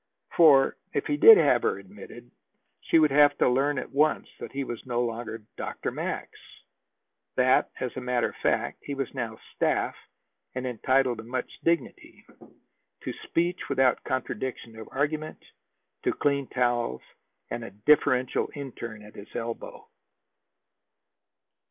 [0.35, 2.31] For, if he did have her admitted,
[2.79, 5.91] she would have to learn at once that he was no longer "Dr.
[5.91, 6.39] Max";
[7.35, 9.95] that, as a matter of fact, he was now staff,
[10.55, 12.25] and entitled to much dignity,
[13.01, 15.37] to speech without contradiction or argument,
[16.01, 17.03] to clean towels,
[17.51, 19.87] and a deferential interne at his elbow.